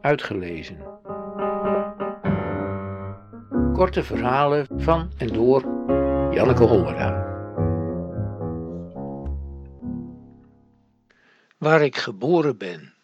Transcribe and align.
uitgelezen. 0.00 0.78
Korte 3.72 4.02
verhalen 4.02 4.66
van 4.76 5.12
en 5.16 5.26
door 5.26 5.62
Janneke 6.30 6.64
Hollera. 6.64 7.28
Waar 11.58 11.82
ik 11.82 11.96
geboren 11.96 12.58
ben, 12.58 12.94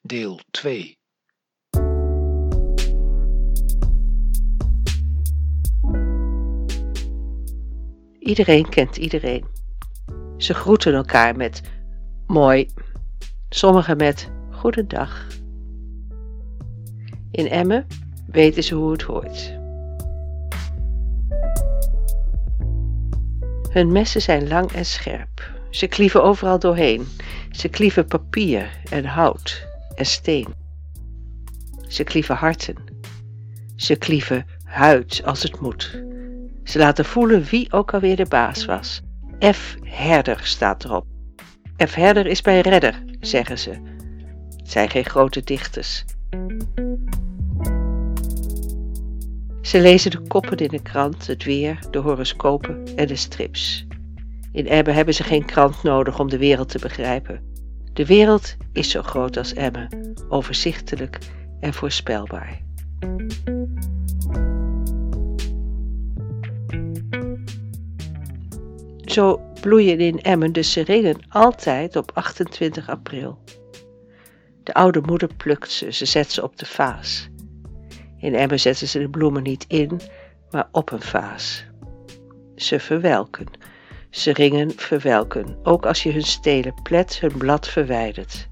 deel 0.00 0.40
2. 0.50 0.98
Iedereen 8.18 8.68
kent 8.68 8.96
iedereen. 8.96 9.44
Ze 10.36 10.54
groeten 10.54 10.94
elkaar 10.94 11.36
met 11.36 11.62
mooi, 12.26 12.68
sommigen 13.48 13.96
met 13.96 14.30
goedendag. 14.50 15.26
In 17.32 17.48
Emmen 17.48 17.86
weten 18.26 18.62
ze 18.62 18.74
hoe 18.74 18.92
het 18.92 19.02
hoort. 19.02 19.58
Hun 23.70 23.92
messen 23.92 24.22
zijn 24.22 24.48
lang 24.48 24.72
en 24.72 24.84
scherp. 24.84 25.50
Ze 25.70 25.86
klieven 25.86 26.22
overal 26.22 26.58
doorheen. 26.58 27.06
Ze 27.50 27.68
klieven 27.68 28.06
papier 28.06 28.70
en 28.90 29.04
hout 29.04 29.66
en 29.94 30.06
steen. 30.06 30.46
Ze 31.88 32.04
klieven 32.04 32.36
harten. 32.36 32.76
Ze 33.76 33.96
klieven 33.96 34.46
huid 34.64 35.22
als 35.24 35.42
het 35.42 35.60
moet. 35.60 36.02
Ze 36.64 36.78
laten 36.78 37.04
voelen 37.04 37.44
wie 37.44 37.72
ook 37.72 37.94
alweer 37.94 38.16
de 38.16 38.26
baas 38.26 38.64
was. 38.64 39.00
F. 39.52 39.76
Herder 39.82 40.40
staat 40.42 40.84
erop. 40.84 41.06
F. 41.86 41.94
Herder 41.94 42.26
is 42.26 42.42
bij 42.42 42.60
redder, 42.60 43.02
zeggen 43.20 43.58
ze. 43.58 43.70
Het 44.56 44.70
zijn 44.70 44.90
geen 44.90 45.04
grote 45.04 45.44
dichters. 45.44 46.04
Ze 49.62 49.80
lezen 49.80 50.10
de 50.10 50.20
koppen 50.20 50.56
in 50.56 50.68
de 50.68 50.82
krant, 50.82 51.26
het 51.26 51.44
weer, 51.44 51.78
de 51.90 51.98
horoscopen 51.98 52.96
en 52.96 53.06
de 53.06 53.16
strips. 53.16 53.86
In 54.52 54.66
Emmen 54.66 54.94
hebben 54.94 55.14
ze 55.14 55.22
geen 55.22 55.44
krant 55.44 55.82
nodig 55.82 56.18
om 56.18 56.28
de 56.28 56.38
wereld 56.38 56.68
te 56.68 56.78
begrijpen. 56.78 57.40
De 57.92 58.06
wereld 58.06 58.56
is 58.72 58.90
zo 58.90 59.02
groot 59.02 59.36
als 59.36 59.52
Emmen, 59.52 60.14
overzichtelijk 60.28 61.18
en 61.60 61.74
voorspelbaar. 61.74 62.60
Zo 69.04 69.40
bloeien 69.60 69.98
in 69.98 70.20
Emmen 70.20 70.52
de 70.52 70.62
seringen 70.62 71.18
altijd 71.28 71.96
op 71.96 72.10
28 72.14 72.88
april. 72.88 73.38
De 74.62 74.74
oude 74.74 75.00
moeder 75.00 75.34
plukt 75.36 75.70
ze, 75.70 75.92
ze 75.92 76.04
zet 76.04 76.32
ze 76.32 76.42
op 76.42 76.56
de 76.56 76.66
vaas. 76.66 77.30
In 78.22 78.34
Emmen 78.34 78.60
zetten 78.60 78.88
ze 78.88 78.98
de 78.98 79.08
bloemen 79.08 79.42
niet 79.42 79.64
in, 79.68 80.00
maar 80.50 80.68
op 80.72 80.92
een 80.92 81.02
vaas. 81.02 81.64
Ze 82.56 82.80
verwelken. 82.80 83.46
Ze 84.10 84.32
ringen 84.32 84.72
verwelken, 84.76 85.56
ook 85.62 85.86
als 85.86 86.02
je 86.02 86.12
hun 86.12 86.22
stelen 86.22 86.74
plet 86.82 87.20
hun 87.20 87.36
blad 87.36 87.68
verwijdert. 87.68 88.48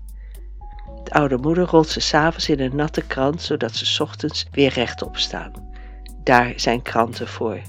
De 1.05 1.11
oude 1.11 1.37
moeder 1.37 1.65
rolt 1.65 1.89
ze 1.89 2.01
s'avonds 2.01 2.49
in 2.49 2.61
een 2.61 2.77
natte 2.77 3.07
krant, 3.07 3.43
zodat 3.43 3.75
ze 3.75 4.03
ochtends 4.03 4.47
weer 4.51 4.73
rechtop 4.73 5.17
staan. 5.17 5.53
Daar 6.25 6.53
zijn 6.57 6.83
kranten 6.83 7.29
voor. 7.29 7.61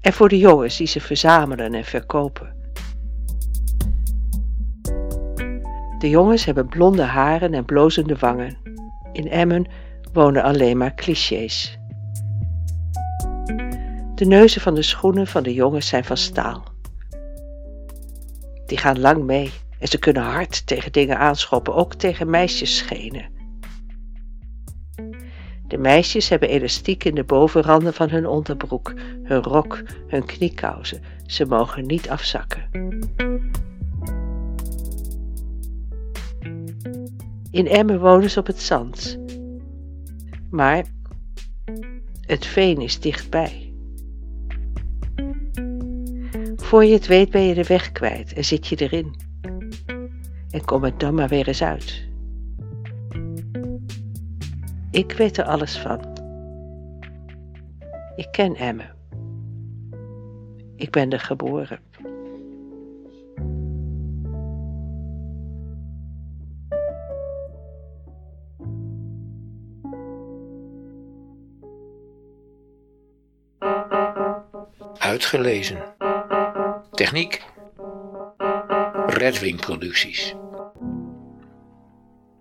En 0.00 0.12
voor 0.12 0.28
de 0.28 0.38
jongens 0.38 0.76
die 0.76 0.86
ze 0.86 1.00
verzamelen 1.00 1.74
en 1.74 1.84
verkopen. 1.84 2.54
De 5.98 6.08
jongens 6.08 6.44
hebben 6.44 6.68
blonde 6.68 7.02
haren 7.02 7.54
en 7.54 7.64
blozende 7.64 8.16
wangen. 8.16 8.56
In 9.12 9.30
Emmen 9.30 9.66
wonen 10.16 10.42
alleen 10.42 10.76
maar 10.76 10.94
clichés. 10.94 11.78
De 14.14 14.24
neuzen 14.24 14.60
van 14.60 14.74
de 14.74 14.82
schoenen 14.82 15.26
van 15.26 15.42
de 15.42 15.54
jongens 15.54 15.88
zijn 15.88 16.04
van 16.04 16.16
staal. 16.16 16.64
Die 18.66 18.78
gaan 18.78 19.00
lang 19.00 19.24
mee 19.24 19.50
en 19.78 19.88
ze 19.88 19.98
kunnen 19.98 20.22
hard 20.22 20.66
tegen 20.66 20.92
dingen 20.92 21.18
aanschoppen, 21.18 21.74
ook 21.74 21.94
tegen 21.94 22.30
meisjesschenen. 22.30 23.28
De 25.66 25.78
meisjes 25.78 26.28
hebben 26.28 26.48
elastiek 26.48 27.04
in 27.04 27.14
de 27.14 27.24
bovenranden 27.24 27.94
van 27.94 28.10
hun 28.10 28.26
onderbroek, 28.26 28.94
hun 29.22 29.42
rok, 29.42 29.82
hun 30.06 30.24
kniekousen. 30.24 31.02
Ze 31.26 31.46
mogen 31.46 31.86
niet 31.86 32.08
afzakken. 32.08 32.68
In 37.50 37.66
Emmen 37.66 38.00
wonen 38.00 38.30
ze 38.30 38.38
op 38.38 38.46
het 38.46 38.60
zand. 38.60 39.25
Maar 40.50 40.84
het 42.20 42.46
veen 42.46 42.80
is 42.80 43.00
dichtbij. 43.00 43.72
Voor 46.56 46.84
je 46.84 46.92
het 46.92 47.06
weet 47.06 47.30
ben 47.30 47.42
je 47.42 47.54
de 47.54 47.64
weg 47.64 47.92
kwijt 47.92 48.32
en 48.32 48.44
zit 48.44 48.66
je 48.66 48.76
erin. 48.76 49.14
En 50.50 50.64
kom 50.64 50.84
het 50.84 51.00
dan 51.00 51.14
maar 51.14 51.28
weer 51.28 51.48
eens 51.48 51.62
uit. 51.62 52.08
Ik 54.90 55.12
weet 55.12 55.36
er 55.36 55.44
alles 55.44 55.78
van. 55.78 56.00
Ik 58.16 58.28
ken 58.30 58.54
Emmen. 58.54 58.94
Ik 60.76 60.90
ben 60.90 61.10
er 61.10 61.20
geboren. 61.20 61.78
Uitgelezen. 74.98 75.78
Techniek. 76.92 77.42
Redwing 79.06 79.60
Producties. 79.60 80.34